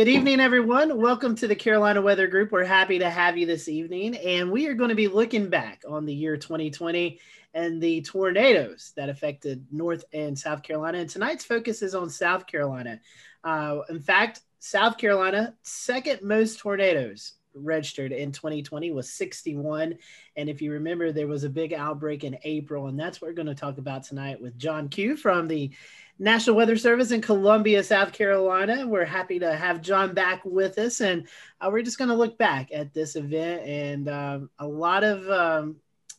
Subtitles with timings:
[0.00, 0.96] Good evening, everyone.
[0.96, 2.52] Welcome to the Carolina Weather Group.
[2.52, 5.82] We're happy to have you this evening, and we are going to be looking back
[5.86, 7.20] on the year 2020
[7.52, 11.00] and the tornadoes that affected North and South Carolina.
[11.00, 12.98] And tonight's focus is on South Carolina.
[13.44, 19.98] Uh, in fact, South Carolina, second most tornadoes registered in 2020 was 61.
[20.36, 23.34] And if you remember, there was a big outbreak in April, and that's what we're
[23.34, 25.70] going to talk about tonight with John Q from the
[26.20, 28.86] National Weather Service in Columbia, South Carolina.
[28.86, 31.26] We're happy to have John back with us, and
[31.62, 35.26] uh, we're just going to look back at this event and um, a lot of
[35.30, 35.76] um,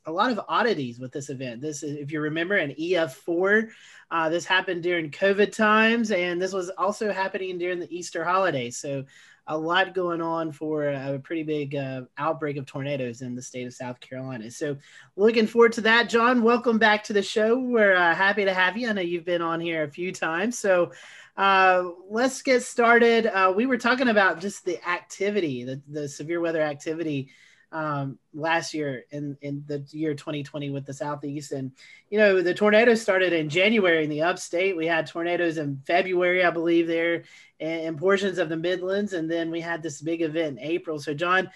[0.08, 1.62] a lot of oddities with this event.
[1.62, 3.70] This, is, if you remember, an EF4.
[4.10, 8.72] Uh, this happened during COVID times, and this was also happening during the Easter holiday.
[8.72, 9.06] So
[9.52, 13.68] a lot going on for a pretty big uh, outbreak of tornadoes in the state
[13.68, 14.50] of South Carolina.
[14.50, 14.78] So,
[15.18, 16.08] looking forward to that.
[16.08, 17.60] John, welcome back to the show.
[17.60, 18.88] We're uh, happy to have you.
[18.88, 20.58] I know you've been on here a few times.
[20.58, 20.94] So,
[21.36, 23.26] uh, let's get started.
[23.26, 27.30] Uh, we were talking about just the activity, the, the severe weather activity
[27.72, 31.52] um, last year in, in the year 2020 with the Southeast.
[31.52, 31.72] And,
[32.10, 34.76] you know, the tornadoes started in January in the upstate.
[34.76, 37.24] We had tornadoes in February, I believe, there
[37.60, 39.14] in portions of the Midlands.
[39.14, 41.00] And then we had this big event in April.
[41.00, 41.50] So, John,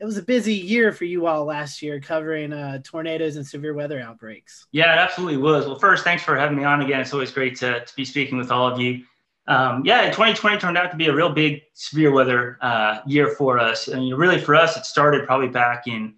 [0.00, 3.74] it was a busy year for you all last year covering uh, tornadoes and severe
[3.74, 4.66] weather outbreaks.
[4.72, 5.66] Yeah, it absolutely was.
[5.66, 7.00] Well, first, thanks for having me on again.
[7.00, 9.04] It's always great to, to be speaking with all of you.
[9.46, 13.58] Um, yeah, 2020 turned out to be a real big severe weather uh, year for
[13.58, 13.88] us.
[13.92, 16.14] I mean, really for us, it started probably back in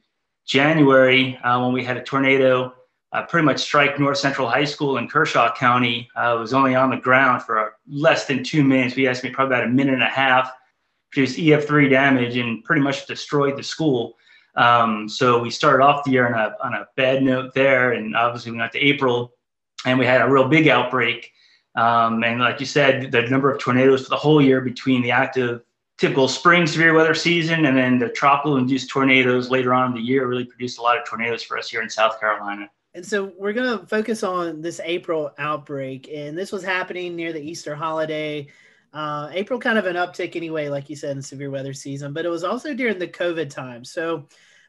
[0.47, 2.73] January uh, when we had a tornado
[3.13, 6.09] uh, pretty much strike North Central High School in Kershaw County.
[6.17, 8.95] Uh, it was only on the ground for less than two minutes.
[8.95, 10.53] We estimate probably about a minute and a half.
[11.11, 14.17] Produced EF3 damage and pretty much destroyed the school.
[14.57, 18.15] Um, so we started off the year on a, on a bad note there, and
[18.17, 19.33] obviously we went to April,
[19.85, 21.33] and we had a real big outbreak.
[21.77, 25.11] Um, and like you said, the number of tornadoes for the whole year between the
[25.11, 25.63] active
[25.99, 30.01] typical spring severe weather season and then the tropical induced tornadoes later on in the
[30.01, 32.69] year really produced a lot of tornadoes for us here in South Carolina.
[32.95, 36.09] And so we're going to focus on this April outbreak.
[36.13, 38.49] And this was happening near the Easter holiday.
[38.93, 42.25] Uh, April kind of an uptick anyway, like you said, in severe weather season, but
[42.25, 43.85] it was also during the COVID time.
[43.85, 44.27] So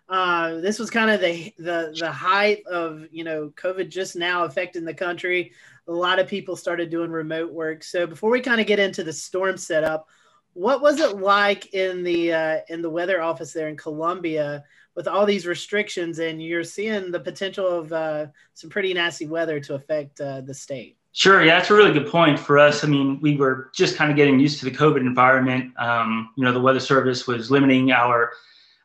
[0.09, 4.45] uh, this was kind of the, the the height of you know COVID just now
[4.45, 5.51] affecting the country
[5.87, 7.83] a lot of people started doing remote work.
[7.83, 10.07] So before we kind of get into the storm setup,
[10.53, 14.63] what was it like in the uh, in the weather office there in Columbia
[14.95, 18.25] with all these restrictions, and you're seeing the potential of uh,
[18.55, 20.97] some pretty nasty weather to affect uh, the state?
[21.13, 22.83] Sure, yeah, that's a really good point for us.
[22.83, 25.71] I mean, we were just kind of getting used to the COVID environment.
[25.79, 28.31] Um, you know, the Weather Service was limiting our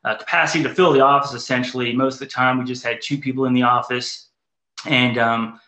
[0.05, 1.95] uh, capacity to fill the office essentially.
[1.95, 4.29] Most of the time, we just had two people in the office,
[4.85, 5.61] and um,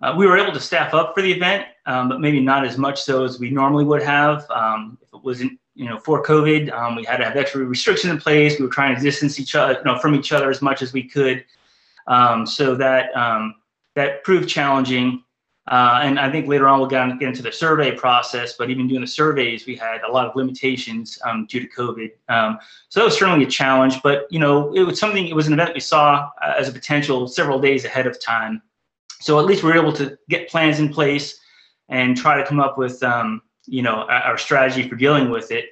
[0.00, 2.78] uh, we were able to staff up for the event, um, but maybe not as
[2.78, 4.48] much so as we normally would have.
[4.50, 8.12] Um, if it wasn't, you know, for COVID, um, we had to have extra restrictions
[8.12, 8.58] in place.
[8.58, 10.92] We were trying to distance each other, you know, from each other as much as
[10.92, 11.44] we could.
[12.06, 13.56] Um, so that um,
[13.96, 15.24] that proved challenging.
[15.66, 19.02] Uh, and I think later on we'll get, into the survey process, but even doing
[19.02, 22.10] the surveys, we had a lot of limitations um, due to COVID.
[22.88, 25.52] So that was certainly a challenge, but you know, it was something, it was an
[25.52, 28.62] event we saw uh, as a potential several days ahead of time.
[29.20, 31.38] So at least we're able to get plans in place
[31.88, 35.66] and try to come up with, um, you know, our strategy for dealing with it.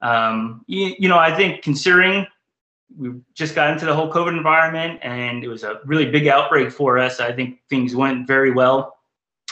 [0.00, 2.26] Um, you, you, know, I think considering
[2.96, 6.70] we just got into the whole COVID environment and it was a really big outbreak
[6.70, 8.96] for us, I think things went very well.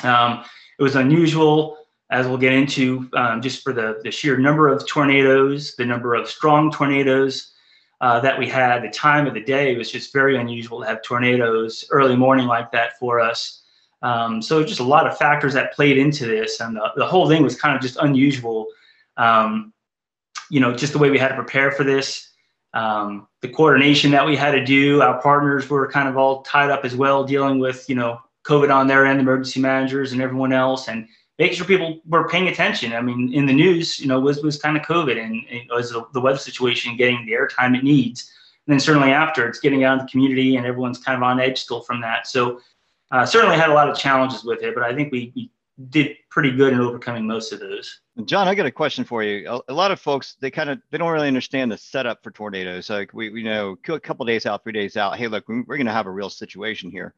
[0.03, 0.45] Um,
[0.79, 1.79] it was unusual,
[2.11, 6.15] as we'll get into, um, just for the, the sheer number of tornadoes, the number
[6.15, 7.53] of strong tornadoes,
[8.01, 11.03] uh, that we had, the time of the day was just very unusual to have
[11.03, 13.63] tornadoes early morning like that for us.
[14.03, 17.29] Um, so just a lot of factors that played into this, and the, the whole
[17.29, 18.67] thing was kind of just unusual.
[19.17, 19.73] Um,
[20.51, 22.31] you know, just the way we had to prepare for this,
[22.75, 25.01] um, the coordination that we had to do.
[25.01, 28.73] Our partners were kind of all tied up as well, dealing with you know COVID
[28.73, 32.93] on their end, emergency managers and everyone else, and making sure people were paying attention.
[32.93, 35.91] I mean, in the news, you know, was was kind of COVID and, and was
[35.91, 38.33] the, the weather situation getting the airtime it needs.
[38.67, 41.39] And then certainly after, it's getting out in the community and everyone's kind of on
[41.39, 42.27] edge still from that.
[42.27, 42.61] So
[43.13, 45.51] uh, certainly had a lot of challenges with it, but I think we, we
[45.91, 48.01] did pretty good in overcoming most of those.
[48.25, 49.49] John, I got a question for you.
[49.49, 52.33] A, a lot of folks, they kind of, they don't really understand the setup for
[52.33, 52.91] tornadoes.
[52.91, 55.87] Like we, we know a couple days out, three days out, hey, look, we're going
[55.87, 57.15] to have a real situation here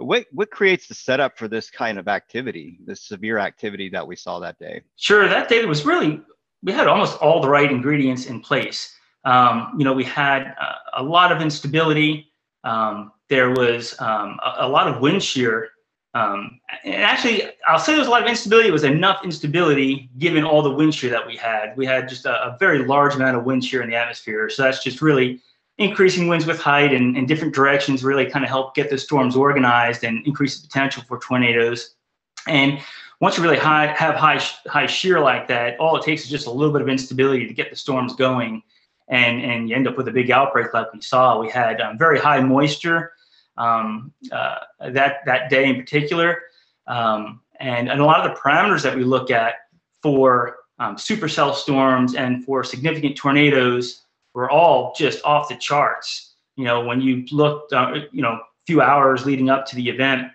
[0.00, 4.16] what what creates the setup for this kind of activity, this severe activity that we
[4.16, 4.82] saw that day?
[4.96, 6.20] Sure, that day was really
[6.62, 8.94] we had almost all the right ingredients in place.
[9.24, 12.32] Um, you know, we had uh, a lot of instability.
[12.64, 15.70] Um, there was um, a, a, lot of wind shear
[16.12, 18.68] Um, and actually, I'll say there was a lot of instability.
[18.68, 21.76] It was enough instability given all the wind shear that we had.
[21.76, 24.50] We had just a, a very large amount of wind shear in the atmosphere.
[24.50, 25.40] So that's just really
[25.80, 29.34] increasing winds with height and, and different directions really kind of help get the storms
[29.34, 31.94] organized and increase the potential for tornadoes.
[32.46, 32.80] And
[33.20, 36.46] once you really high, have high high shear like that, all it takes is just
[36.46, 38.62] a little bit of instability to get the storms going,
[39.08, 41.38] and and you end up with a big outbreak like we saw.
[41.38, 43.12] We had um, very high moisture
[43.56, 44.60] um, uh,
[44.90, 46.42] that that day in particular,
[46.86, 49.54] um, and and a lot of the parameters that we look at
[50.02, 54.02] for um, supercell storms and for significant tornadoes
[54.34, 56.34] were all just off the charts.
[56.56, 60.28] You know, when you looked, uh, you know, few hours leading up to the event,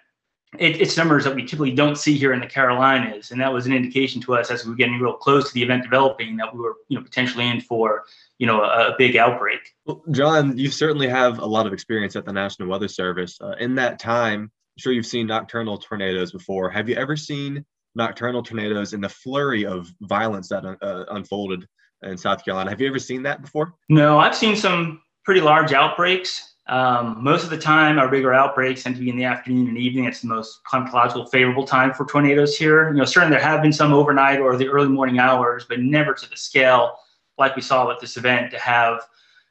[0.59, 3.65] it, it's numbers that we typically don't see here in the Carolinas, and that was
[3.65, 6.53] an indication to us as we were getting real close to the event developing that
[6.53, 8.05] we were, you know, potentially in for,
[8.39, 9.59] you know, a, a big outbreak.
[9.85, 13.37] Well, John, you certainly have a lot of experience at the National Weather Service.
[13.41, 16.69] Uh, in that time, I'm sure you've seen nocturnal tornadoes before.
[16.69, 17.65] Have you ever seen
[17.95, 21.65] nocturnal tornadoes in the flurry of violence that uh, unfolded
[22.05, 22.69] in South Carolina?
[22.69, 23.73] Have you ever seen that before?
[23.89, 26.53] No, I've seen some pretty large outbreaks.
[26.67, 29.77] Um, most of the time, our bigger outbreaks tend to be in the afternoon and
[29.77, 30.05] evening.
[30.05, 32.89] It's the most climatological favorable time for tornadoes here.
[32.89, 36.13] You know, certainly there have been some overnight or the early morning hours, but never
[36.13, 36.97] to the scale
[37.37, 39.01] like we saw with this event to have,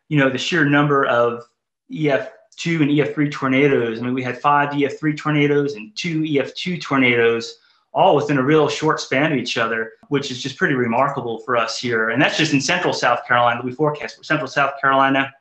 [0.09, 1.45] you know, the sheer number of
[1.93, 4.01] EF2 and EF3 tornadoes.
[4.01, 7.59] I mean, we had five EF3 tornadoes and two EF2 tornadoes
[7.95, 11.57] all within a real short span of each other, which is just pretty remarkable for
[11.57, 12.11] us here.
[12.11, 15.33] And that's just in central South Carolina that we forecast for central South Carolina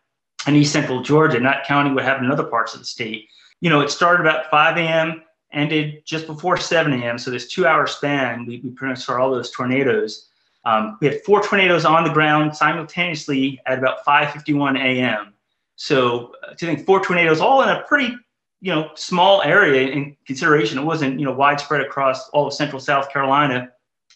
[0.45, 3.27] and east central Georgia, not counting what happened in other parts of the state.
[3.61, 7.17] You know, it started about 5 a.m., ended just before 7 a.m.
[7.17, 10.29] So this two hour span, we, we pretty much saw all those tornadoes.
[10.65, 15.33] Um, we had four tornadoes on the ground simultaneously at about 5:51 a.m.
[15.75, 18.15] So uh, to think four tornadoes all in a pretty
[18.63, 20.79] you know small area in consideration.
[20.79, 23.69] It wasn't you know widespread across all of central South Carolina.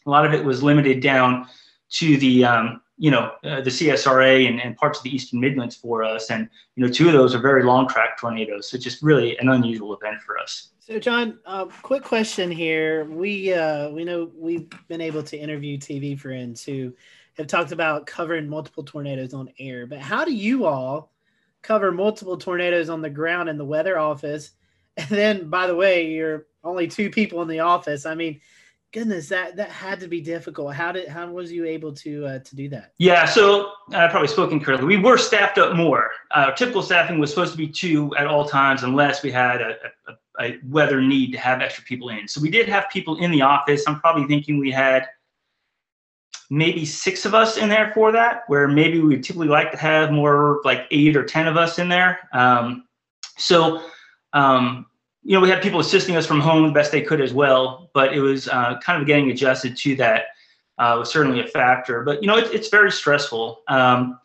[0.06, 1.48] A lot of it was limited down
[1.90, 5.76] to the um, you know, uh, the CSRA and, and parts of the Eastern Midlands
[5.76, 6.32] for us.
[6.32, 8.70] And, you know, two of those are very long track tornadoes.
[8.70, 10.70] So just really an unusual event for us.
[10.80, 13.06] So, John, uh, quick question here.
[13.06, 16.94] We uh, we know we've been able to interview TV friends who
[17.36, 21.12] have talked about covering multiple tornadoes on air, but how do you all
[21.62, 24.52] cover multiple tornadoes on the ground in the weather office?
[25.00, 28.08] And then, by the way, you're only two people in the office.
[28.08, 28.42] I mean,
[28.92, 30.74] goodness, that that had to be difficult.
[30.74, 32.94] How did how was you able to uh, to do that?
[32.98, 34.88] Yeah, so I probably spoken correctly.
[34.88, 36.10] We were staffed up more.
[36.32, 39.76] Uh, typical staffing was supposed to be two at all times, unless we had a,
[40.08, 42.28] a, a, weather need to have extra people in.
[42.28, 43.84] So we did have people in the office.
[43.88, 45.08] I'm probably thinking we had
[46.50, 50.12] maybe six of us in there for that, where maybe we typically like to have
[50.12, 52.30] more like eight or ten of us in there.
[52.34, 52.86] Um,
[53.38, 53.84] so
[54.34, 54.86] um,
[55.24, 57.90] you know, we had people assisting us from home the best they could as well,
[57.94, 60.28] but it was uh, kind of getting adjusted to that
[60.78, 62.04] uh, was certainly a factor.
[62.04, 63.62] But you know, it, it's very stressful.
[63.68, 64.20] Um,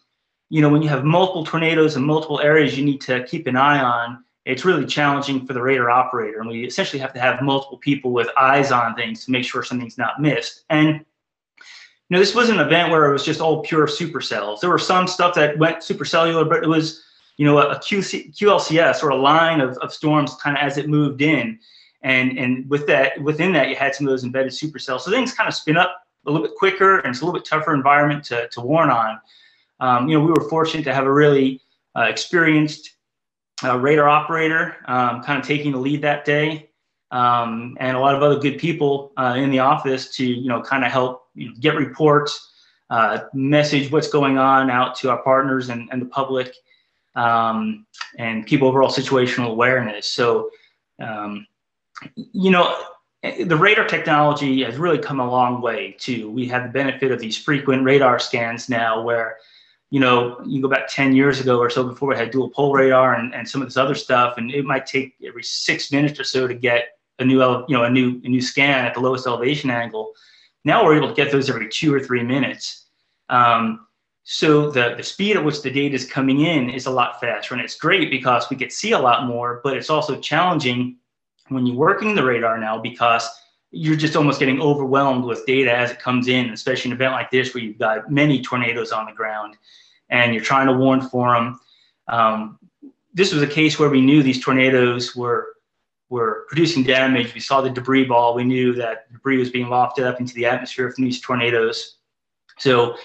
[0.49, 3.57] you know, when you have multiple tornadoes in multiple areas, you need to keep an
[3.57, 4.23] eye on.
[4.45, 8.13] It's really challenging for the radar operator, and we essentially have to have multiple people
[8.13, 10.65] with eyes on things to make sure something's not missed.
[10.69, 11.05] And
[12.13, 14.61] you know, this was an event where it was just all pure supercells.
[14.61, 17.03] There were some stuff that went supercellular, but it was
[17.39, 20.91] you know, a QC, QLCS or a line of, of storms kind of as it
[20.91, 21.59] moved in.
[22.03, 25.01] And, and with that, within that, you had some of those embedded supercells.
[25.01, 27.49] So things kind of spin up a little bit quicker and it's a little bit
[27.49, 29.19] tougher environment to, to warn on.
[29.81, 31.63] Um, you know, we were fortunate to have a really
[31.97, 32.91] uh, experienced
[33.65, 36.69] uh, radar operator um, kind of taking the lead that day.
[37.13, 40.63] Um, and a lot of other good people uh, in the office to, you know,
[40.63, 42.53] kind of help you know, get reports,
[42.89, 46.55] uh, message what's going on out to our partners and, and the public
[47.15, 47.87] um,
[48.19, 50.09] and keep overall situational awareness.
[50.09, 50.51] So,
[51.01, 51.47] um,
[52.17, 52.83] you know,
[53.23, 56.31] the radar technology has really come a long way too.
[56.31, 59.37] We have the benefit of these frequent radar scans now where,
[59.91, 62.73] you know, you go back 10 years ago or so before we had dual pol
[62.73, 66.19] radar and, and some of this other stuff, and it might take every six minutes
[66.19, 69.01] or so to get a new, you know, a new, a new scan at the
[69.01, 70.13] lowest elevation angle.
[70.65, 72.87] Now we're able to get those every two or three minutes.
[73.29, 73.87] Um,
[74.25, 77.55] so the, the speed at which the data is coming in is a lot faster.
[77.55, 80.97] And it's great because we get see a lot more, but it's also challenging
[81.49, 83.29] when you're working the radar now because
[83.73, 87.31] you're just almost getting overwhelmed with data as it comes in, especially an event like
[87.31, 89.57] this where you've got many tornadoes on the ground
[90.11, 91.59] and you're trying to warn for them.
[92.09, 92.59] Um,
[93.15, 95.52] this was a case where we knew these tornadoes were
[96.13, 97.33] were producing damage.
[97.33, 98.35] We saw the debris ball.
[98.35, 101.97] We knew that debris was being lofted up into the atmosphere from these tornadoes.
[102.59, 102.97] So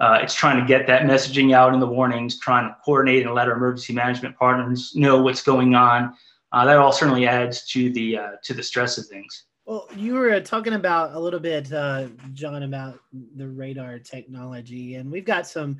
[0.00, 3.34] uh, it's trying to get that messaging out in the warnings, trying to coordinate and
[3.34, 6.14] let our emergency management partners know what's going on.
[6.52, 9.44] uh, that all certainly adds to the uh, to the stress of things.
[9.64, 12.98] Well, you were talking about a little bit, uh, John, about
[13.36, 15.78] the radar technology, and we've got some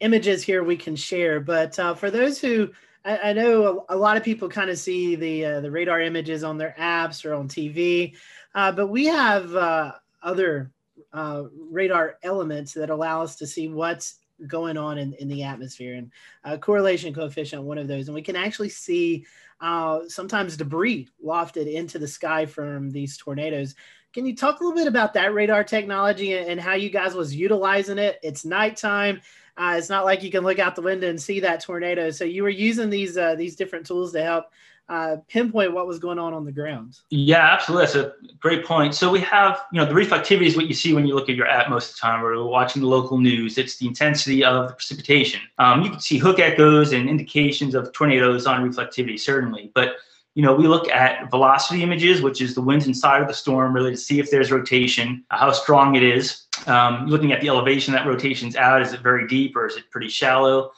[0.00, 1.40] images here we can share.
[1.40, 2.70] But uh, for those who,
[3.04, 6.44] I, I, know a, lot of people kind of see the uh, the radar images
[6.44, 8.14] on their apps or on TV,
[8.54, 10.72] uh, but we have uh, other
[11.12, 15.96] uh, radar elements that allow us to see what's going on in, in the atmosphere
[15.96, 19.26] and correlation coefficient one of those and we can actually see
[19.60, 23.74] uh, sometimes debris lofted into the sky from these tornadoes.
[24.12, 27.34] Can you talk a little bit about that radar technology and how you guys was
[27.34, 28.18] utilizing it?
[28.22, 29.20] It's nighttime
[29.58, 32.24] uh, it's not like you can look out the window and see that tornado so
[32.24, 34.46] you were using these uh, these different tools to help
[34.88, 36.98] uh, pinpoint what was going on on the ground.
[37.10, 37.86] Yeah, absolutely.
[37.86, 38.94] That's a great point.
[38.94, 41.36] So we have, you know, the reflectivity is what you see when you look at
[41.36, 43.58] your app most of the time or watching the local news.
[43.58, 45.40] It's the intensity of the precipitation.
[45.58, 49.70] Um, you can see hook echoes and indications of tornadoes on reflectivity, certainly.
[49.74, 49.96] But,
[50.34, 53.72] you know, we look at velocity images, which is the winds inside of the storm,
[53.72, 56.46] really to see if there's rotation, how strong it is.
[56.66, 59.90] Um, looking at the elevation that rotation's out, is it very deep or is it
[59.90, 60.72] pretty shallow?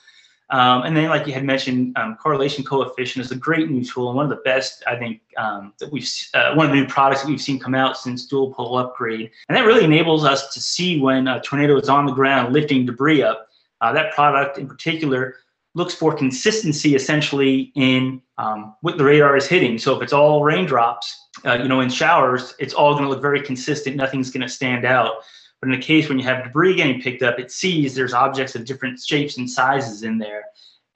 [0.50, 4.08] Um, and then, like you had mentioned, um, correlation coefficient is a great new tool
[4.08, 6.88] and one of the best, I think, um, that we've uh, one of the new
[6.88, 9.30] products that we've seen come out since dual pol upgrade.
[9.48, 12.84] And that really enables us to see when a tornado is on the ground lifting
[12.84, 13.48] debris up.
[13.80, 15.36] Uh, that product in particular
[15.74, 19.78] looks for consistency essentially in um, what the radar is hitting.
[19.78, 23.20] So if it's all raindrops, uh, you know, in showers, it's all going to look
[23.20, 23.96] very consistent.
[23.96, 25.16] Nothing's going to stand out.
[25.60, 28.54] But in the case when you have debris getting picked up, it sees there's objects
[28.54, 30.44] of different shapes and sizes in there.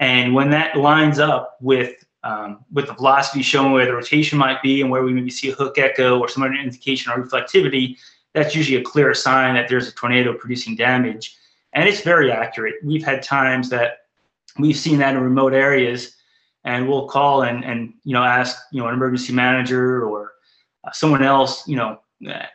[0.00, 4.62] And when that lines up with um, with the velocity showing where the rotation might
[4.62, 7.98] be and where we maybe see a hook echo or some other indication of reflectivity,
[8.32, 11.36] that's usually a clear sign that there's a tornado producing damage.
[11.74, 12.76] And it's very accurate.
[12.82, 14.06] We've had times that
[14.58, 16.13] we've seen that in remote areas
[16.64, 20.32] and we'll call and, and you know, ask, you know, an emergency manager or
[20.84, 22.00] uh, someone else, you know,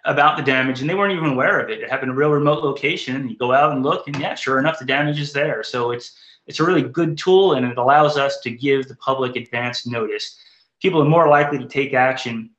[0.06, 1.80] about the damage and they weren't even aware of it.
[1.80, 4.58] It happened in a real remote location you go out and look and yeah, sure
[4.58, 5.64] enough, the damage is there.
[5.64, 9.36] So it's, it's a really good tool and it allows us to give the public
[9.36, 10.40] advance notice.
[10.82, 12.50] People are more likely to take action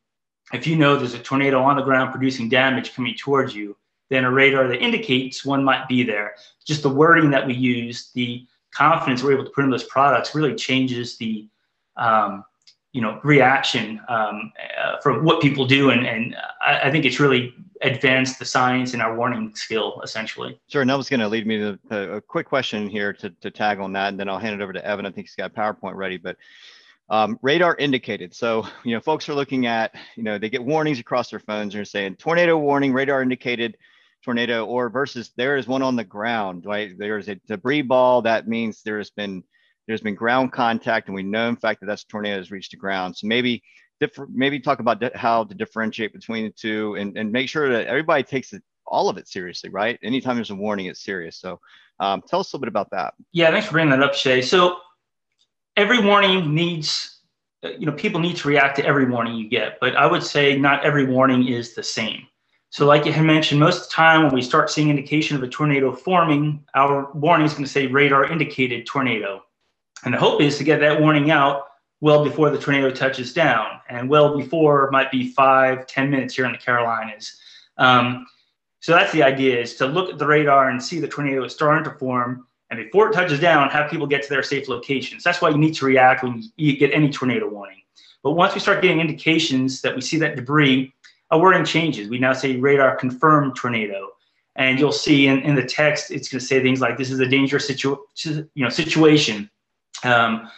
[0.52, 3.76] if you know there's a tornado on the ground producing damage coming towards you
[4.08, 6.34] than a radar that indicates one might be there.
[6.64, 10.34] Just the wording that we use, the confidence we're able to put in those products
[10.34, 11.48] really changes the
[11.96, 12.44] um,
[12.92, 15.90] you know reaction um, uh, from what people do.
[15.90, 20.60] And, and I, I, think it's really advanced the science and our warning skill essentially.
[20.68, 20.80] Sure.
[20.80, 23.50] And that was going to lead me to a, a quick question here to, to
[23.50, 25.06] tag on that and then i'll hand it over to evan.
[25.06, 26.36] I think he's got powerpoint ready but
[27.10, 28.34] um, radar indicated.
[28.34, 31.74] So you know folks are looking at you know they get warnings across their phones
[31.74, 33.76] and saying tornado warning radar indicated
[34.24, 38.48] tornado or versus there is one on the ground right there's a debris ball that
[38.48, 39.42] means there has been
[39.90, 42.76] there's been ground contact, and we know, in fact, that that tornado has reached the
[42.76, 43.16] ground.
[43.16, 43.60] So maybe
[43.98, 47.88] different, maybe talk about how to differentiate between the two, and, and make sure that
[47.88, 49.98] everybody takes it, all of it seriously, right?
[50.04, 51.38] Anytime there's a warning, it's serious.
[51.38, 51.58] So
[51.98, 53.14] um, tell us a little bit about that.
[53.32, 54.42] Yeah, thanks for bringing that up, Shea.
[54.42, 54.76] So
[55.76, 57.22] every warning needs,
[57.64, 60.56] you know, people need to react to every warning you get, but I would say
[60.56, 62.28] not every warning is the same.
[62.70, 65.42] So, like you had mentioned, most of the time when we start seeing indication of
[65.42, 69.42] a tornado forming, our warning is going to say radar indicated tornado.
[70.04, 71.66] And the hope is to get that warning out
[72.00, 76.46] well before the tornado touches down, and well before might be five, ten minutes here
[76.46, 77.40] in the Carolinas.
[77.76, 78.24] Um,
[78.78, 81.52] so that's the idea: is to look at the radar and see the tornado is
[81.52, 85.24] starting to form, and before it touches down, have people get to their safe locations.
[85.24, 87.82] That's why you need to react when you get any tornado warning.
[88.22, 90.94] But once we start getting indications that we see that debris,
[91.30, 92.08] a wording changes.
[92.08, 94.08] We now say radar confirmed tornado.
[94.56, 97.20] And you'll see in, in the text, it's going to say things like, this is
[97.20, 99.48] a dangerous situ- you know, situation
[100.04, 100.50] um,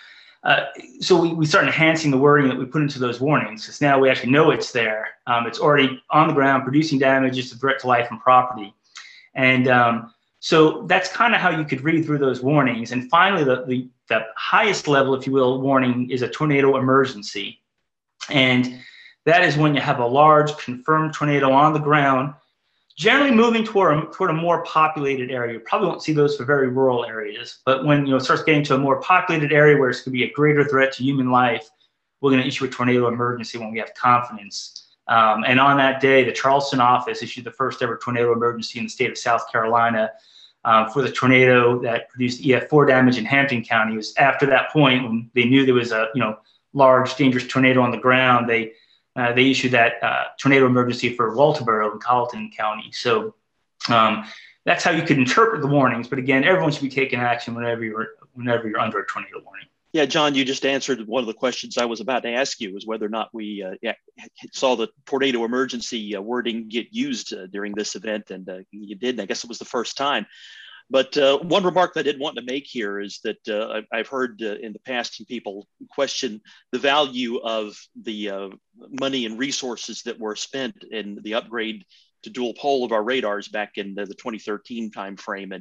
[0.45, 0.67] uh,
[1.00, 3.99] so we, we start enhancing the wording that we put into those warnings because now
[3.99, 5.09] we actually know it's there.
[5.26, 7.38] Um, it's already on the ground producing damage.
[7.38, 8.75] It's a threat to life and property.
[9.35, 12.91] And um, so that's kind of how you could read through those warnings.
[12.91, 17.61] And finally, the, the, the highest level, if you will, warning is a tornado emergency.
[18.29, 18.81] And
[19.25, 22.35] that is when you have a large confirmed tornado on the ground
[22.97, 25.55] generally moving toward a, toward a more populated area.
[25.55, 28.43] You probably won't see those for very rural areas, but when you know it starts
[28.43, 31.02] getting to a more populated area where it's going to be a greater threat to
[31.02, 31.69] human life,
[32.21, 34.87] we're going to issue a tornado emergency when we have confidence.
[35.09, 38.85] Um, and on that day, the Charleston office issued the first ever tornado emergency in
[38.85, 40.12] the state of South Carolina
[40.64, 43.95] um, for the tornado that produced EF4 damage in Hampton County.
[43.95, 46.38] It was after that point when they knew there was a you know
[46.73, 48.49] large dangerous tornado on the ground.
[48.49, 48.73] They
[49.16, 52.90] uh, they issued that uh, tornado emergency for Walterboro in Colleton County.
[52.92, 53.35] So
[53.88, 54.25] um,
[54.64, 56.09] that's how you could interpret the warnings.
[56.09, 59.66] But again, everyone should be taking action whenever you're whenever you're under a tornado warning.
[59.92, 62.73] Yeah, John, you just answered one of the questions I was about to ask you
[62.73, 63.92] was whether or not we uh, yeah,
[64.50, 68.95] saw the tornado emergency uh, wording get used uh, during this event, and uh, you
[68.95, 69.16] did.
[69.16, 70.26] And I guess it was the first time.
[70.88, 74.40] But uh, one remark that I did want to make here is that I've heard
[74.40, 76.40] in the past people question
[76.71, 78.50] the value of the
[78.91, 81.85] money and resources that were spent in the upgrade
[82.23, 85.55] to dual pol of our radars back in the, the 2013 timeframe.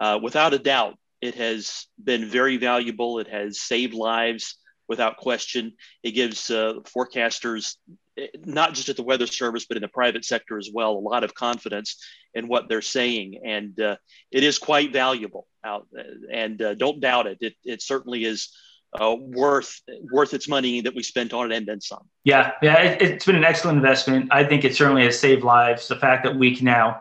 [0.00, 3.18] And without a doubt, it has been very valuable.
[3.18, 4.56] It has saved lives
[4.90, 5.74] without question.
[6.02, 7.76] It gives uh, forecasters,
[8.18, 10.98] eh, not just at the Weather Service, but in the private sector as well, a
[10.98, 11.96] lot of confidence
[12.34, 13.40] in what they're saying.
[13.44, 13.96] And uh,
[14.32, 15.86] it is quite valuable out.
[16.32, 17.38] And uh, don't doubt it.
[17.40, 18.50] It, it certainly is.
[18.98, 22.04] Uh, worth worth its money that we spent on it and then some.
[22.24, 24.26] Yeah, yeah, it, it's been an excellent investment.
[24.32, 25.86] I think it certainly has saved lives.
[25.86, 27.00] The fact that we can now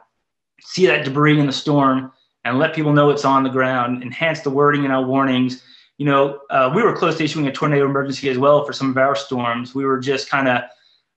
[0.62, 2.12] see that debris in the storm,
[2.46, 5.63] and let people know it's on the ground, enhance the wording in our warnings.
[5.98, 8.91] You know, uh, we were close to issuing a tornado emergency as well for some
[8.91, 9.74] of our storms.
[9.74, 10.62] We were just kind of,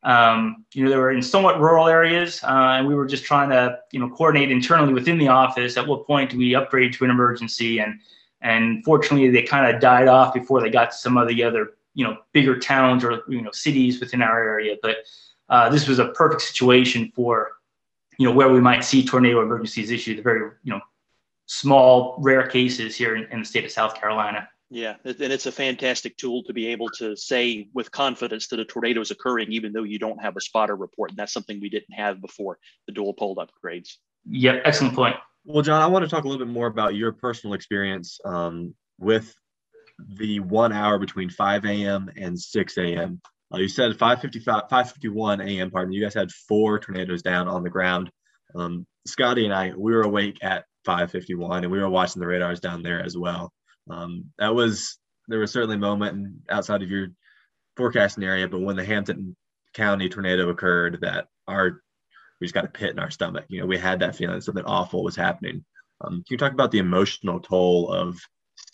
[0.03, 3.51] um, you know, they were in somewhat rural areas, uh, and we were just trying
[3.51, 7.05] to, you know, coordinate internally within the office at what point do we upgrade to
[7.05, 7.79] an emergency.
[7.79, 8.01] And
[8.43, 11.75] and fortunately, they kind of died off before they got to some of the other,
[11.95, 14.77] you know, bigger towns or you know cities within our area.
[14.83, 14.97] But
[15.49, 17.53] uh, this was a perfect situation for,
[18.19, 20.19] you know, where we might see tornado emergencies issued.
[20.19, 20.81] The very, you know,
[21.47, 24.49] small, rare cases here in, in the state of South Carolina.
[24.71, 28.65] Yeah, and it's a fantastic tool to be able to say with confidence that a
[28.65, 31.11] tornado is occurring, even though you don't have a spotter report.
[31.11, 33.97] And that's something we didn't have before the dual pol upgrades.
[34.31, 35.17] Yep, excellent point.
[35.45, 38.75] Well, John, I want to talk a little bit more about your personal experience um,
[38.99, 39.35] with
[39.99, 42.11] the one hour between 5 a.m.
[42.17, 43.21] and 6 a.m.
[43.53, 45.71] Uh, you said 5:55, 5:51 a.m.
[45.71, 45.93] Pardon.
[45.93, 48.11] You guys had four tornadoes down on the ground.
[48.55, 52.61] Um, Scotty and I, we were awake at 551 and we were watching the radars
[52.61, 53.53] down there as well
[53.91, 57.09] um, that was there was certainly a moment outside of your
[57.77, 59.37] forecasting area but when the hampton
[59.75, 61.83] county tornado occurred that our
[62.43, 64.65] we just got a pit in our stomach you know we had that feeling something
[64.65, 65.65] awful was happening
[66.01, 68.19] um, can you talk about the emotional toll of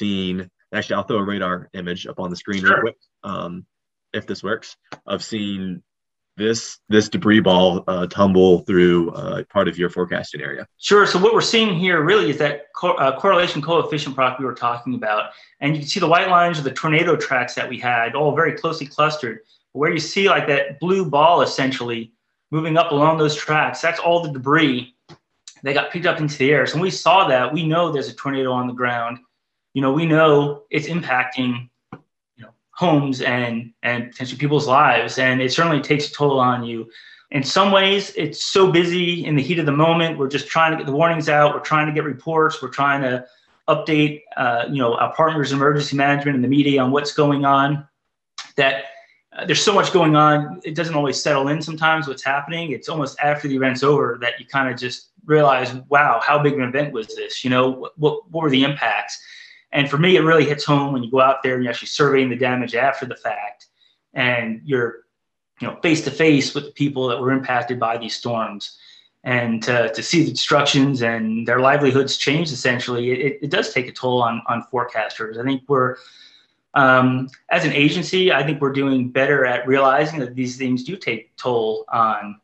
[0.00, 2.70] seeing actually i'll throw a radar image up on the screen sure.
[2.70, 3.66] real quick um,
[4.14, 4.74] if this works
[5.06, 5.82] of seeing
[6.38, 10.66] this this debris ball uh, tumble through uh, part of your forecasting area?
[10.78, 11.04] Sure.
[11.04, 14.54] So what we're seeing here really is that co- uh, correlation coefficient product we were
[14.54, 17.76] talking about, and you can see the white lines of the tornado tracks that we
[17.76, 19.40] had, all very closely clustered.
[19.72, 22.12] Where you see like that blue ball essentially
[22.50, 24.94] moving up along those tracks, that's all the debris
[25.62, 26.66] that got picked up into the air.
[26.66, 29.18] So when we saw that, we know there's a tornado on the ground.
[29.74, 35.40] You know, we know it's impacting you know, homes and and potentially people's lives and
[35.40, 36.90] it certainly takes a toll on you.
[37.30, 40.18] In some ways it's so busy in the heat of the moment.
[40.18, 41.54] We're just trying to get the warnings out.
[41.54, 42.62] We're trying to get reports.
[42.62, 43.26] We're trying to
[43.68, 47.86] update uh, you know our partners emergency management and the media on what's going on.
[48.56, 48.84] That
[49.38, 52.72] uh, there's so much going on it doesn't always settle in sometimes what's happening.
[52.72, 56.54] It's almost after the event's over that you kind of just realize wow how big
[56.54, 57.44] an event was this?
[57.44, 59.20] You know what, what, what were the impacts?
[59.72, 61.88] And for me, it really hits home when you go out there and you're actually
[61.88, 63.66] surveying the damage after the fact,
[64.14, 65.00] and you're,
[65.60, 68.78] you know, face to face with the people that were impacted by these storms,
[69.24, 73.88] and to, to see the destructions and their livelihoods changed Essentially, it, it does take
[73.88, 75.38] a toll on on forecasters.
[75.38, 75.96] I think we're
[76.78, 80.96] um, as an agency, I think we're doing better at realizing that these things do
[80.96, 82.40] take toll on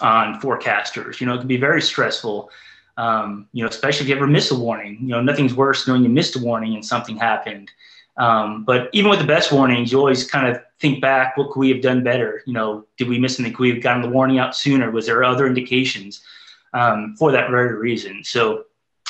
[0.00, 1.20] on forecasters.
[1.20, 2.50] You know, it can be very stressful
[2.96, 4.98] um, you know, especially if you ever miss a warning.
[5.00, 7.70] You know, nothing's worse than when you missed a warning and something happened.
[8.16, 11.60] Um, but even with the best warnings, you always kind of think back, what could
[11.60, 12.42] we have done better?
[12.46, 13.52] You know, did we miss something?
[13.52, 14.90] Could we have gotten the warning out sooner?
[14.90, 16.22] Was there other indications
[16.72, 18.22] um, for that very reason?
[18.22, 18.64] So,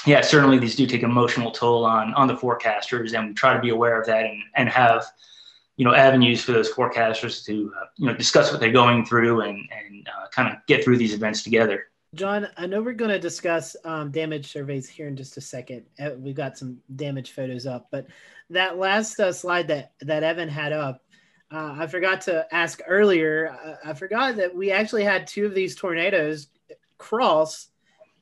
[0.06, 3.60] yeah, certainly these do take emotional toll on on the forecasters, and we try to
[3.60, 5.04] be aware of that and, and have
[5.76, 9.42] you know avenues for those forecasters to uh, you know discuss what they're going through
[9.42, 11.86] and and uh, kind of get through these events together.
[12.14, 15.84] John, I know we're going to discuss um, damage surveys here in just a second.
[15.98, 18.06] Uh, we've got some damage photos up, but
[18.50, 21.02] that last uh, slide that that Evan had up,
[21.50, 23.50] uh, I forgot to ask earlier.
[23.84, 26.48] I, I forgot that we actually had two of these tornadoes
[26.98, 27.68] cross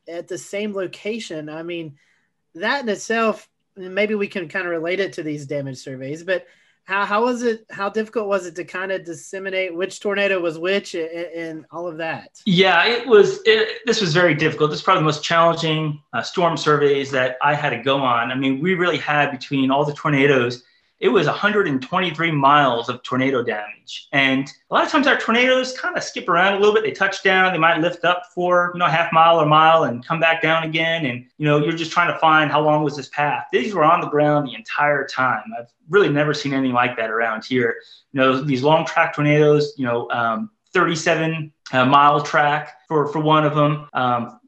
[0.07, 1.49] at the same location.
[1.49, 1.97] I mean,
[2.55, 6.45] that in itself, maybe we can kind of relate it to these damage surveys, but
[6.85, 10.59] how how was it how difficult was it to kind of disseminate which tornado was
[10.59, 12.41] which and, all of that?
[12.45, 14.69] Yeah it was it, this was very difficult.
[14.69, 18.31] This is probably the most challenging uh, storm surveys that i had to go on.
[18.31, 20.63] I mean we really had between all the tornadoes
[20.99, 24.07] it was 123 miles of tornado damage.
[24.13, 26.83] And a lot of times our tornadoes kind of skip around a little bit.
[26.83, 29.83] They touch down, they might lift up for, you know, a half mile or mile
[29.83, 31.05] and come back down again.
[31.05, 33.45] And, you know, you're just trying to find how long was this path.
[33.51, 35.43] These were on the ground the entire time.
[35.59, 37.75] I've really never seen anything like that around here.
[38.13, 43.19] You know, these long track tornadoes, you know, um, 37 uh, mile track for, for
[43.19, 43.89] one of them.
[43.93, 44.39] Um,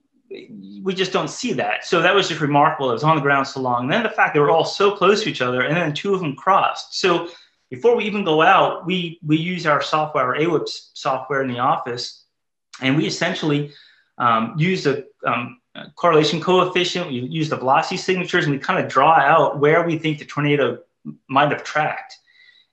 [0.83, 1.85] we just don't see that.
[1.85, 2.89] So that was just remarkable.
[2.89, 3.83] It was on the ground so long.
[3.83, 6.13] And then the fact they were all so close to each other, and then two
[6.13, 6.99] of them crossed.
[6.99, 7.29] So
[7.69, 11.59] before we even go out, we we use our software, our AWIPS software in the
[11.59, 12.25] office,
[12.81, 13.71] and we essentially
[14.17, 15.59] um, use a, um,
[15.95, 17.07] correlation coefficient.
[17.07, 20.25] We use the velocity signatures, and we kind of draw out where we think the
[20.25, 20.79] tornado
[21.27, 22.15] might have tracked,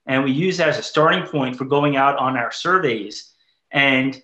[0.05, 3.33] and we use that as a starting point for going out on our surveys.
[3.71, 4.21] And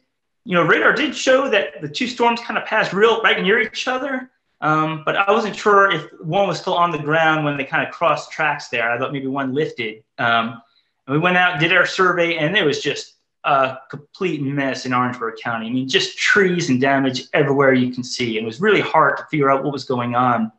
[0.49, 3.59] you know, radar did show that the two storms kind of passed real right near
[3.59, 4.31] each other.
[4.61, 7.87] Um, but I wasn't sure if one was still on the ground when they kind
[7.87, 8.89] of crossed tracks there.
[8.89, 10.03] I thought maybe one lifted.
[10.17, 10.59] Um,
[11.05, 14.93] and we went out, did our survey, and it was just a complete mess in
[14.93, 15.67] Orangeburg County.
[15.67, 18.39] I mean, just trees and damage everywhere you can see.
[18.39, 20.51] It was really hard to figure out what was going on.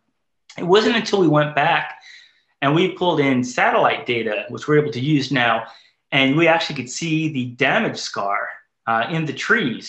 [0.56, 1.98] It wasn't until we went back
[2.62, 5.64] and we pulled in satellite data, which we're able to use now,
[6.12, 8.50] and we actually could see the damage scar
[8.90, 9.86] uh, in the trees.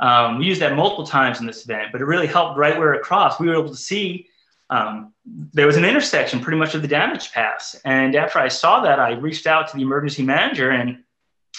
[0.00, 2.94] Um, we used that multiple times in this event, but it really helped right where
[2.94, 3.38] it crossed.
[3.38, 4.26] We were able to see
[4.70, 5.12] um,
[5.52, 7.78] there was an intersection pretty much of the damage pass.
[7.84, 11.04] And after I saw that, I reached out to the emergency manager and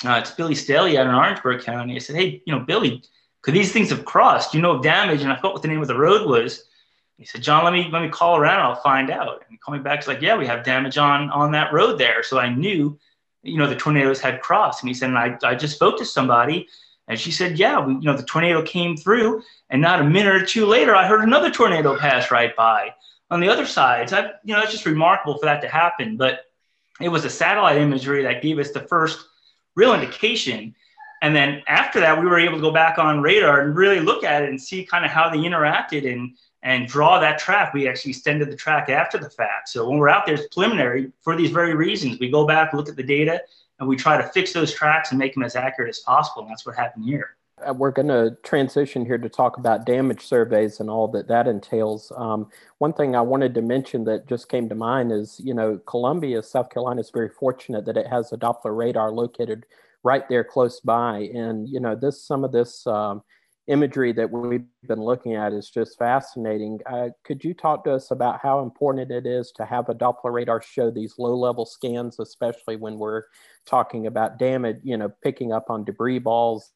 [0.03, 1.95] uh, it's Billy Staley out in Orangeburg County.
[1.95, 3.03] I said, hey, you know, Billy,
[3.43, 4.55] could these things have crossed?
[4.55, 5.21] You know of damage?
[5.21, 6.65] And I forgot what the name of the road was.
[7.17, 8.62] He said, John, let me let me call around.
[8.62, 9.43] I'll find out.
[9.43, 9.99] And he called me back.
[9.99, 12.23] He's like, yeah, we have damage on on that road there.
[12.23, 12.97] So I knew
[13.43, 14.82] you know, the tornadoes had crossed.
[14.82, 16.67] And he said, and I, I just spoke to somebody
[17.08, 20.34] and she said, yeah, we, you know, the tornado came through and not a minute
[20.34, 22.93] or two later, I heard another tornado pass right by
[23.29, 24.10] on the other side.
[24.10, 26.17] So, I, you know, it's just remarkable for that to happen.
[26.17, 26.45] But
[27.01, 29.19] it was a satellite imagery that gave us the first
[29.75, 30.73] real indication.
[31.21, 34.23] And then after that, we were able to go back on radar and really look
[34.23, 37.73] at it and see kind of how they interacted and and draw that track.
[37.73, 39.69] We actually extended the track after the fact.
[39.69, 42.19] So when we're out there, it's preliminary for these very reasons.
[42.19, 43.41] We go back, look at the data,
[43.80, 46.43] and we try to fix those tracks and make them as accurate as possible.
[46.43, 47.36] And that's what happened here.
[47.67, 51.47] Uh, we're going to transition here to talk about damage surveys and all that that
[51.47, 52.12] entails.
[52.15, 55.78] Um, one thing I wanted to mention that just came to mind is, you know,
[55.86, 59.65] Columbia, South Carolina is very fortunate that it has a Doppler radar located
[60.04, 61.30] right there close by.
[61.34, 63.21] And, you know, this, some of this, um,
[63.67, 66.80] imagery that we've been looking at is just fascinating.
[66.86, 70.34] Uh, could you talk to us about how important it is to have a Doppler
[70.34, 73.23] radar show these low level scans, especially when we're
[73.65, 76.71] talking about damage, you know, picking up on debris balls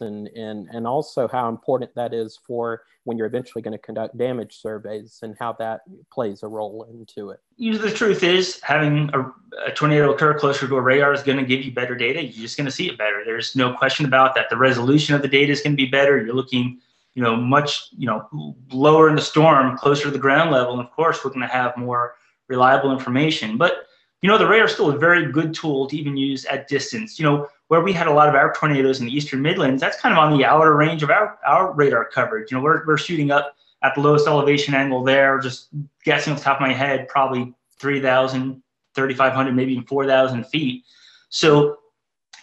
[0.00, 4.16] and, and, and also how important that is for when you're eventually going to conduct
[4.16, 5.80] damage surveys and how that
[6.12, 7.40] plays a role into it.
[7.56, 9.32] You know, the truth is, having a,
[9.66, 12.22] a tornado occur closer to a radar is going to give you better data.
[12.22, 13.22] You're just going to see it better.
[13.24, 14.50] There's no question about that.
[14.50, 16.22] The resolution of the data is going to be better.
[16.22, 16.80] You're looking,
[17.14, 20.72] you know, much, you know, lower in the storm, closer to the ground level.
[20.72, 22.14] And of course, we're going to have more
[22.48, 23.56] reliable information.
[23.56, 23.86] But
[24.22, 27.18] you know, the radar is still a very good tool to even use at distance.
[27.18, 29.96] You know, where we had a lot of our tornadoes in the eastern Midlands, that's
[30.00, 32.50] kind of on the outer range of our, our radar coverage.
[32.50, 33.54] You know, we're, we're shooting up
[33.84, 35.68] at the lowest elevation angle there, just
[36.04, 38.60] guessing off the top of my head, probably 3,000,
[38.96, 40.82] 3,500, maybe even 4,000 feet.
[41.28, 41.78] So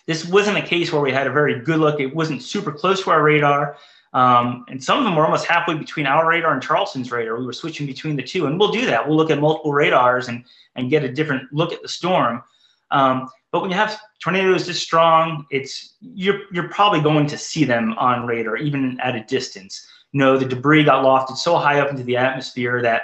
[0.06, 2.00] this wasn't a case where we had a very good look.
[2.00, 3.76] It wasn't super close to our radar.
[4.13, 7.38] Um, and some of them were almost halfway between our radar and Charleston's radar.
[7.38, 9.06] We were switching between the two, and we'll do that.
[9.06, 10.46] We'll look at multiple radars and
[10.78, 12.42] and get a different look at the storm.
[12.92, 17.63] Um, but when you have tornadoes this strong, it's you're you're probably going to see
[17.63, 19.88] them on radar, even at a distance.
[20.12, 23.02] You know, the debris got lofted so high up into the atmosphere that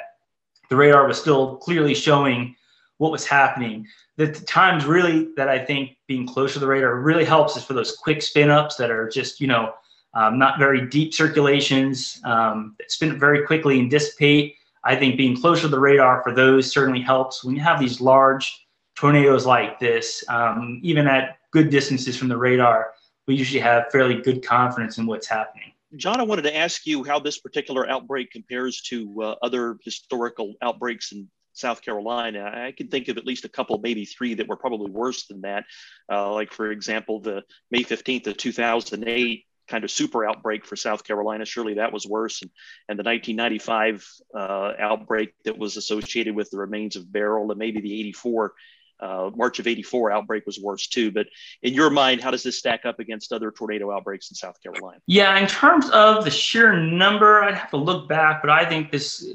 [0.70, 2.56] the radar was still clearly showing
[2.98, 3.88] what was happening.
[4.18, 7.74] The, times really that I think being close to the radar really helps is for
[7.74, 9.74] those quick spin ups that are just, you know,
[10.14, 14.54] um, not very deep circulations um, that spin up very quickly and dissipate.
[14.84, 17.44] I think being closer to the radar for those certainly helps.
[17.44, 18.63] When you have these large
[18.96, 22.94] tornadoes like this, um, even at good distances from the radar,
[23.28, 25.72] we usually have fairly good confidence in what's happening.
[25.96, 30.56] John, I wanted to ask you how this particular outbreak compares to uh, other historical
[30.62, 32.52] outbreaks in South Carolina.
[32.52, 35.42] I can think of at least a couple, maybe three, that were probably worse than
[35.42, 35.66] that.
[36.12, 41.04] Uh, like, for example, the May 15th of 2008 kind of super outbreak for South
[41.04, 41.46] Carolina.
[41.46, 42.42] Surely that was worse.
[42.42, 42.52] And,
[42.90, 47.80] and the 1995 uh, outbreak that was associated with the remains of Beryl and maybe
[47.80, 48.54] the 84
[49.00, 51.12] uh, March of 84 outbreak was worse too.
[51.12, 51.28] But
[51.62, 55.00] in your mind, how does this stack up against other tornado outbreaks in South Carolina?
[55.08, 58.92] Yeah, in terms of the sheer number, I'd have to look back, but I think
[58.92, 59.26] this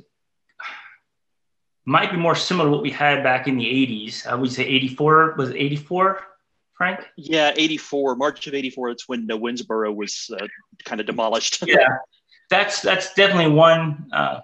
[1.85, 4.27] might be more similar to what we had back in the 80s.
[4.27, 6.21] I would say 84 was 84,
[6.75, 7.01] Frank?
[7.17, 8.91] Yeah, 84, March of 84.
[8.91, 10.47] It's when the Winnsboro was uh,
[10.85, 11.63] kind of demolished.
[11.67, 11.89] yeah,
[12.51, 14.41] that's that's definitely one uh,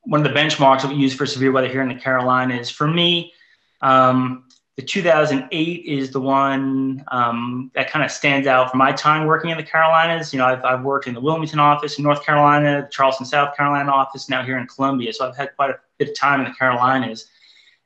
[0.00, 2.70] one of the benchmarks that we use for severe weather here in the Carolinas.
[2.70, 3.34] For me,
[3.80, 4.44] um,
[4.76, 9.50] the 2008 is the one um, that kind of stands out for my time working
[9.50, 10.32] in the Carolinas.
[10.32, 13.56] You know, I've, I've worked in the Wilmington office in North Carolina, the Charleston, South
[13.56, 15.12] Carolina office, now here in Columbia.
[15.12, 17.28] So I've had quite a bit of time in the Carolinas.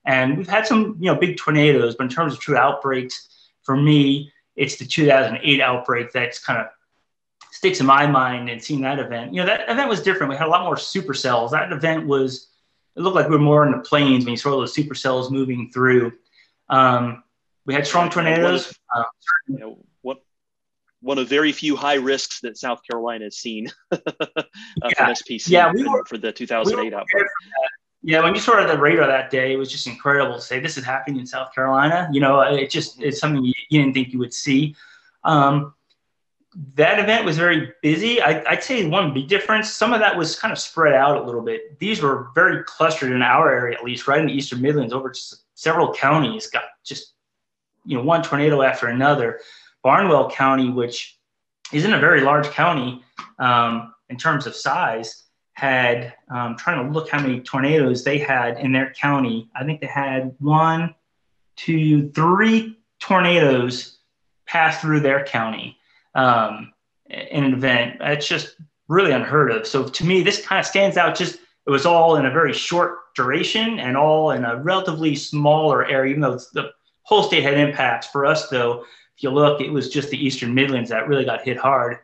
[0.05, 3.28] And we've had some, you know, big tornadoes, but in terms of true outbreaks,
[3.62, 6.66] for me, it's the 2008 outbreak that's kind of
[7.52, 9.33] sticks in my mind and seeing that event.
[9.33, 10.31] You know, that event was different.
[10.31, 11.52] We had a lot more supercells.
[11.52, 12.48] That event was,
[12.96, 15.70] it looked like we were more in the plains when you saw those supercells moving
[15.72, 16.12] through.
[16.68, 17.22] Um,
[17.64, 18.74] we had strong tornadoes.
[18.94, 19.05] Uh,
[19.48, 20.22] you know, what
[21.00, 24.88] one of very few high risks that South Carolina has seen uh, yeah.
[24.96, 27.26] from SPC yeah, we were, for the 2008 we outbreak.
[28.05, 30.76] Yeah, when you saw the radar that day, it was just incredible to say this
[30.76, 32.09] is happening in South Carolina.
[32.12, 34.74] You know, it just it's something you, you didn't think you would see.
[35.22, 35.74] Um,
[36.74, 38.20] that event was very busy.
[38.20, 41.24] I, would say one big difference, some of that was kind of spread out a
[41.24, 41.78] little bit.
[41.78, 45.10] These were very clustered in our area, at least, right in the Eastern Midlands, over
[45.10, 47.14] just several counties, got just,
[47.86, 49.40] you know, one tornado after another.
[49.82, 51.18] Barnwell County, which
[51.72, 53.02] isn't a very large county
[53.38, 58.58] um, in terms of size, had, um, trying to look how many tornadoes they had
[58.58, 59.48] in their county.
[59.56, 60.94] I think they had one,
[61.56, 63.98] two, three tornadoes
[64.46, 65.78] pass through their county
[66.14, 66.72] um,
[67.09, 67.96] in an event.
[68.01, 68.57] It's just
[68.88, 69.66] really unheard of.
[69.66, 71.16] So to me, this kind of stands out.
[71.16, 75.87] Just it was all in a very short duration and all in a relatively smaller
[75.87, 76.70] area, even though the
[77.03, 78.07] whole state had impacts.
[78.09, 78.85] For us, though,
[79.16, 81.98] if you look, it was just the Eastern Midlands that really got hit hard.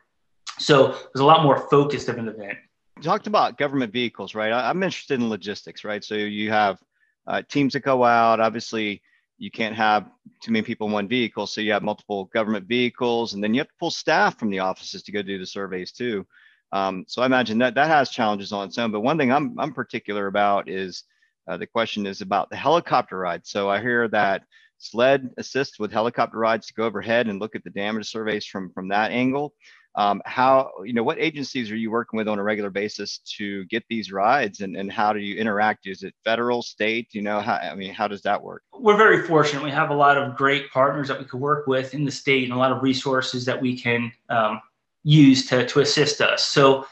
[0.59, 2.59] So it was a lot more focused of an event.
[2.97, 4.53] You talked about government vehicles, right?
[4.53, 6.03] I'm interested in logistics, right?
[6.03, 6.83] So you have
[7.27, 8.41] uh, teams that go out.
[8.41, 9.03] Obviously,
[9.39, 10.11] you can't have
[10.43, 11.47] too many people in one vehicle.
[11.47, 14.59] So you have multiple government vehicles, and then you have to pull staff from the
[14.59, 16.27] offices to go do the surveys too.
[16.73, 18.91] Um, so I imagine that that has challenges on its own.
[18.91, 21.05] But one thing I'm I'm particular about is
[21.49, 23.47] uh, the question is about the helicopter ride.
[23.47, 24.43] So I hear that
[24.79, 28.71] SLED assists with helicopter rides to go overhead and look at the damage surveys from
[28.73, 29.55] from that angle
[29.99, 33.65] um, how you know what agencies are you working with on a regular basis to
[33.65, 37.41] get these rides and, and how do you interact is it federal state you know
[37.41, 40.37] how i mean how does that work we're very fortunate we have a lot of
[40.37, 43.45] great partners that we could work with in the state and a lot of resources
[43.45, 44.63] that we can um,
[45.03, 46.87] use to, to assist us so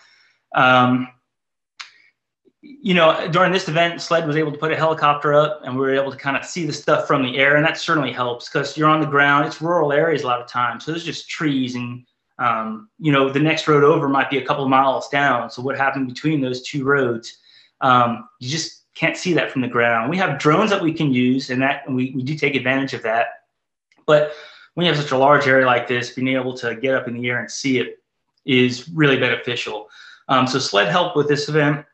[0.54, 1.08] um,
[2.62, 5.82] you know, during this event, SLED was able to put a helicopter up and we
[5.82, 7.54] were able to kind of see the stuff from the air.
[7.54, 9.46] And that certainly helps because you're on the ground.
[9.46, 10.84] It's rural areas a lot of times.
[10.84, 12.04] So there's just trees and
[12.38, 15.50] um, you know, the next road over might be a couple miles down.
[15.50, 17.38] So what happened between those two roads?
[17.80, 20.10] Um, you just can't see that from the ground.
[20.10, 23.02] We have drones that we can use, and that we, we do take advantage of
[23.02, 23.26] that.
[24.06, 24.32] But
[24.74, 27.14] when you have such a large area like this, being able to get up in
[27.14, 27.98] the air and see it
[28.44, 29.88] is really beneficial.
[30.28, 31.84] Um, so SLED helped with this event.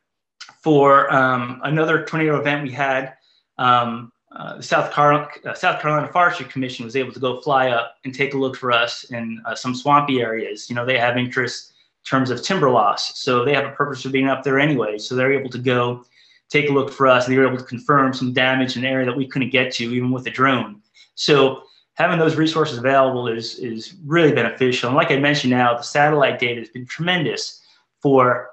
[0.63, 3.15] For um, another tornado event we had,
[3.59, 7.69] um, uh, the South, Car- uh, South Carolina Forestry Commission was able to go fly
[7.69, 10.71] up and take a look for us in uh, some swampy areas.
[10.71, 11.73] You know, they have interest
[12.05, 14.99] in terms of timber loss, so they have a purpose for being up there anyway.
[14.99, 16.05] So they're able to go
[16.49, 17.27] take a look for us.
[17.27, 19.73] And they were able to confirm some damage in an area that we couldn't get
[19.75, 20.83] to even with a drone.
[21.15, 21.65] So
[21.95, 24.89] having those resources available is is really beneficial.
[24.89, 27.63] And like I mentioned now, the satellite data has been tremendous
[28.01, 28.51] for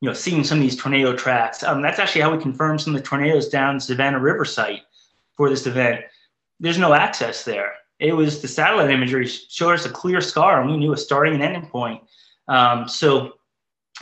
[0.00, 1.62] you know, seeing some of these tornado tracks.
[1.62, 4.82] Um, that's actually how we confirmed some of the tornadoes down Savannah River site
[5.36, 6.02] for this event.
[6.60, 7.72] There's no access there.
[7.98, 11.34] It was the satellite imagery showed us a clear scar, and we knew a starting
[11.34, 12.02] and ending point.
[12.48, 13.32] Um, so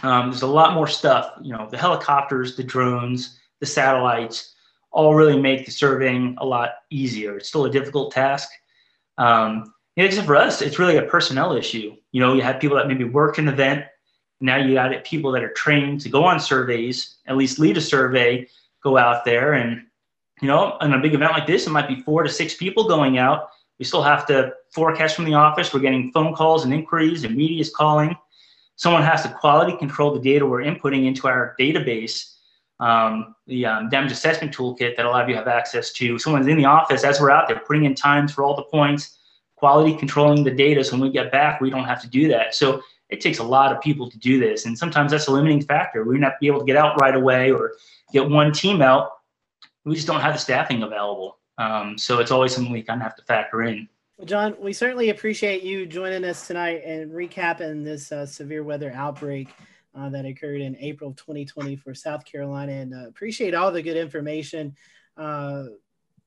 [0.02, 1.33] um, there's a lot more stuff.
[1.42, 4.54] You know, the helicopters, the drones, the satellites,
[4.90, 7.37] all really make the surveying a lot easier.
[7.37, 8.48] It's still a difficult task.
[9.16, 11.96] Um, except for us, it's really a personnel issue.
[12.11, 13.85] You know, you have people that maybe work an event
[14.40, 17.77] now you got it people that are trained to go on surveys, at least lead
[17.77, 18.47] a survey,
[18.83, 19.87] go out there and
[20.42, 22.88] you know, in a big event like this, it might be four to six people
[22.88, 23.51] going out.
[23.79, 25.73] We still have to forecast from the office.
[25.73, 28.16] We're getting phone calls and inquiries, and media is calling.
[28.77, 32.35] Someone has to quality control the data we're inputting into our database,
[32.81, 36.18] um, the um, damage assessment toolkit that a lot of you have access to.
[36.18, 39.16] Someone's in the office as we're out there putting in times for all the points,
[39.57, 40.83] quality controlling the data.
[40.83, 42.55] So when we get back, we don't have to do that.
[42.55, 42.83] So
[43.14, 44.66] it takes a lot of people to do this.
[44.66, 46.05] And sometimes that's a limiting factor.
[46.05, 47.74] We are not be able to get out right away or
[48.12, 49.11] get one team out.
[49.85, 51.38] We just don't have the staffing available.
[51.57, 53.88] Um, so it's always something we kind of have to factor in.
[54.18, 58.92] Well, John, we certainly appreciate you joining us tonight and recapping this uh, severe weather
[58.92, 59.48] outbreak
[59.94, 63.83] uh, that occurred in April of 2020 for South Carolina, and uh, appreciate all the
[63.83, 64.74] good information.
[65.16, 65.64] Uh,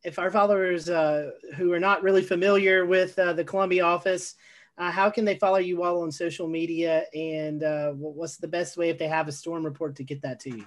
[0.04, 4.36] if our followers uh, who are not really familiar with uh, the Columbia office,
[4.78, 7.63] uh, how can they follow you all on social media, and
[7.98, 10.66] what's the best way if they have a storm report to get that to you?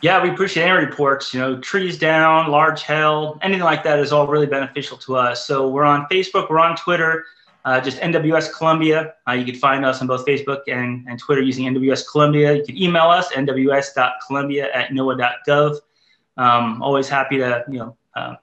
[0.00, 1.32] Yeah, we appreciate any reports.
[1.32, 5.46] You know, trees down, large hail, anything like that is all really beneficial to us.
[5.46, 7.24] So we're on Facebook, we're on Twitter
[7.64, 9.14] uh, just NWS Columbia.
[9.28, 12.54] Uh, you can find us on both Facebook and, and Twitter using NWS Columbia.
[12.54, 15.76] You can email us, nws.columbia at noaa.gov.
[16.36, 18.34] Um, always happy to, you know, uh,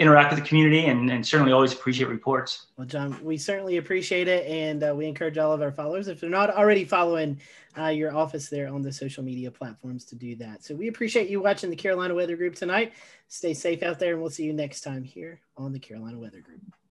[0.00, 2.66] interact with the community and, and certainly always appreciate reports.
[2.78, 4.46] Well, John, we certainly appreciate it.
[4.46, 7.38] And uh, we encourage all of our followers, if they're not already following
[7.76, 10.64] uh, your office there on the social media platforms, to do that.
[10.64, 12.94] So we appreciate you watching the Carolina Weather Group tonight.
[13.28, 16.40] Stay safe out there, and we'll see you next time here on the Carolina Weather
[16.40, 16.62] Group.